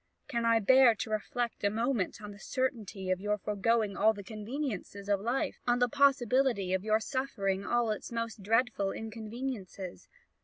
[0.27, 4.23] Can I bear to reflect a moment on the certainty of your foregoing all the
[4.23, 5.59] conveniences of life?
[5.67, 10.07] on the possibility of your suffering all its most dreadful inconveniencies?